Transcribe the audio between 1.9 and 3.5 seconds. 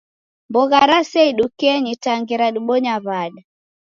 ta ngera dibonyaa w'ada